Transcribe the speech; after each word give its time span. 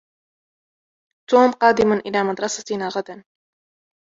توم 1.29 1.51
قادمٌ 1.51 1.93
إلى 1.93 2.23
مدرستنا 2.23 2.87
غداً. 2.95 3.23